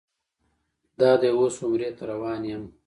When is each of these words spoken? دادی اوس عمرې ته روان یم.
دادی 0.99 1.29
اوس 1.37 1.55
عمرې 1.65 1.89
ته 1.97 2.03
روان 2.11 2.41
یم. 2.49 2.63